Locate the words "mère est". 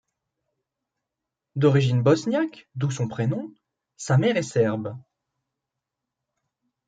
4.17-4.41